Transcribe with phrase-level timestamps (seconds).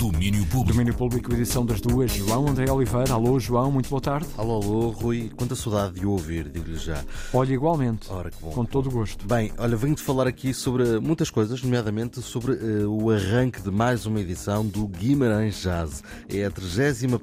[0.00, 0.72] Domínio Público.
[0.72, 2.10] Domínio Público, edição das duas.
[2.10, 3.12] João André Oliveira.
[3.12, 4.26] Alô, João, muito boa tarde.
[4.38, 5.30] Alô, alô, Rui.
[5.36, 7.04] Quanta saudade de o ouvir, digo-lhe já.
[7.34, 8.10] Olha, igualmente.
[8.10, 8.48] Ora, que bom.
[8.48, 9.26] Com todo o gosto.
[9.26, 14.06] Bem, olha, venho-te falar aqui sobre muitas coisas, nomeadamente sobre uh, o arranque de mais
[14.06, 16.02] uma edição do Guimarães Jazz.
[16.30, 17.18] É a 31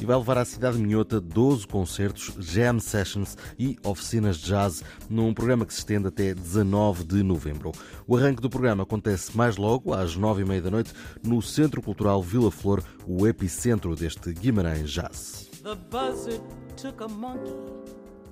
[0.00, 5.34] e vai levar à cidade minhota 12 concertos, jam sessions e oficinas de jazz num
[5.34, 7.70] programa que se estende até 19 de novembro.
[8.06, 12.50] O arranque do programa acontece mais logo, às 9h30 da noite, no Centro Cultural Vila
[12.50, 15.50] Flor, o epicentro deste Guimarães Jazz.
[15.62, 16.42] The buzzard
[16.76, 17.52] took a monkey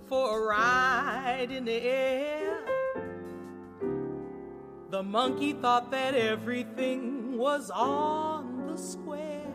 [0.08, 2.64] for a ride in the air.
[4.90, 9.46] The monkey thought that everything was on the square.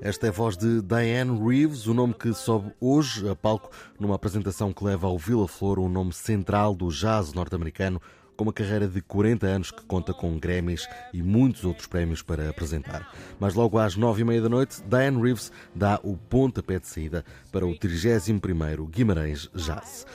[0.00, 4.16] Esta é a voz de Diane Reeves, o nome que sobe hoje a palco numa
[4.16, 8.02] apresentação que leva ao Vila Flor o nome central do jazz norte-americano,
[8.36, 12.48] com uma carreira de 40 anos que conta com Grammys e muitos outros prémios para
[12.48, 13.12] apresentar.
[13.38, 17.24] Mas logo às nove e meia da noite, Diane Reeves dá o pontapé de saída
[17.52, 20.06] para o 31º Guimarães Jazz.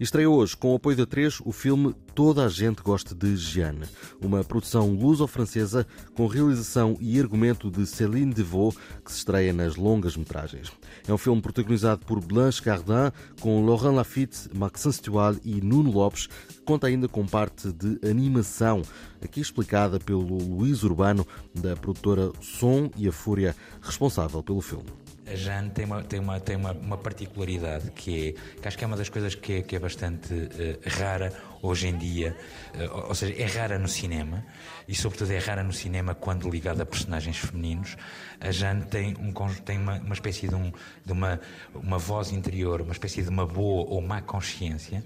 [0.00, 3.86] Estreia hoje, com o apoio da 3, o filme Toda a Gente Gosta de Jeanne,
[4.20, 10.16] uma produção luso-francesa com realização e argumento de Céline Devaux, que se estreia nas longas
[10.16, 10.72] metragens.
[11.06, 16.26] É um filme protagonizado por Blanche Gardin, com Laurent Lafitte, Maxence Stual e Nuno Lopes,
[16.26, 18.82] que conta ainda com parte de animação,
[19.22, 21.24] aqui explicada pelo Luís Urbano,
[21.54, 24.90] da produtora Som e a Fúria, responsável pelo filme
[25.30, 28.84] a Jane tem uma, tem uma, tem uma, uma particularidade que, é, que acho que
[28.84, 32.36] é uma das coisas que é, que é bastante uh, rara hoje em dia,
[32.74, 34.44] uh, ou seja, é rara no cinema
[34.86, 37.96] e, sobretudo, é rara no cinema quando ligada a personagens femininos.
[38.40, 39.32] A Jane tem, um,
[39.64, 40.72] tem uma, uma espécie de, um,
[41.04, 41.40] de uma,
[41.74, 45.04] uma voz interior, uma espécie de uma boa ou má consciência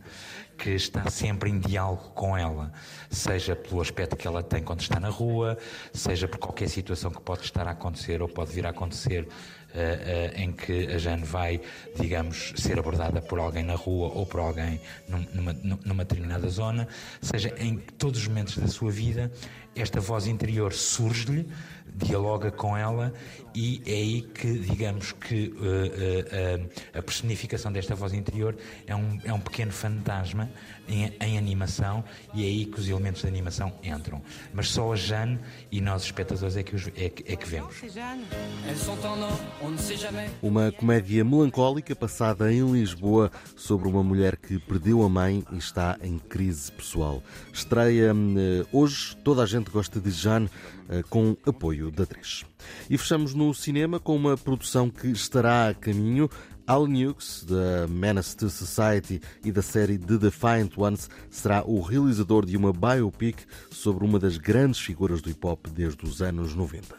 [0.62, 2.72] que está sempre em diálogo com ela,
[3.10, 5.58] seja pelo aspecto que ela tem quando está na rua,
[5.92, 9.28] seja por qualquer situação que pode estar a acontecer ou pode vir a acontecer
[9.72, 11.58] Uh, uh, em que a Jane vai,
[11.98, 16.86] digamos, ser abordada por alguém na rua ou por alguém numa, numa determinada zona,
[17.22, 19.32] seja em todos os momentos da sua vida,
[19.74, 21.48] esta voz interior surge-lhe,
[21.94, 23.14] dialoga com ela
[23.54, 28.54] e é aí que, digamos que uh, a personificação desta voz interior
[28.86, 30.50] é um, é um pequeno fantasma
[30.88, 32.04] em, em, animação
[32.34, 34.22] e é aí que os elementos de animação entram.
[34.52, 35.38] Mas só a Jane
[35.70, 37.76] e nós, espectadores, é que, os, é, é que vemos.
[40.42, 45.98] Uma comédia melancólica passada em Lisboa sobre uma mulher que perdeu a mãe e está
[46.02, 47.22] em crise pessoal.
[47.52, 52.44] Estreia uh, hoje, toda a gente gosta de Jane, uh, com apoio da atriz.
[52.88, 56.28] E fechamos no cinema com uma produção que estará a caminho.
[56.66, 62.46] Al Nukes, da Menace to Society e da série The Defiant Ones, será o realizador
[62.46, 66.96] de uma biopic sobre uma das grandes figuras do hip hop desde os anos 90.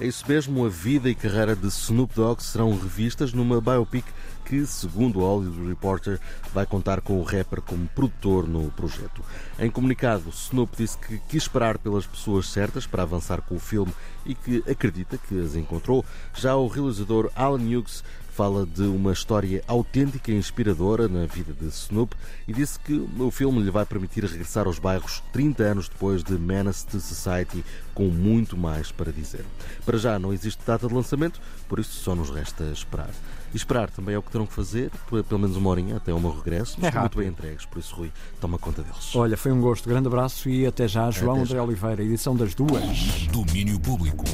[0.00, 4.04] É isso mesmo, a vida e carreira de Snoop Dogg serão revistas numa biopic
[4.44, 6.20] que, segundo o Hollywood Reporter,
[6.54, 9.24] vai contar com o rapper como produtor no projeto.
[9.58, 13.92] Em comunicado, Snoop disse que quis esperar pelas pessoas certas para avançar com o filme
[14.24, 16.04] e que acredita que as encontrou.
[16.32, 18.04] Já o realizador Alan Hughes
[18.38, 22.14] fala de uma história autêntica e inspiradora na vida de Snoop
[22.46, 26.38] e disse que o filme lhe vai permitir regressar aos bairros 30 anos depois de
[26.38, 29.44] Menace to Society com muito mais para dizer.
[29.84, 33.10] Para já não existe data de lançamento, por isso só nos resta esperar.
[33.52, 34.92] E esperar também é o que terão que fazer,
[35.28, 36.76] pelo menos uma horinha até o meu regresso.
[36.80, 39.16] Mas é muito bem entregues, por isso, Rui, toma conta deles.
[39.16, 39.88] Olha, foi um gosto.
[39.88, 41.62] Grande abraço e até já, João até André já.
[41.64, 43.26] Oliveira, edição das duas.
[43.32, 44.24] Domínio Público.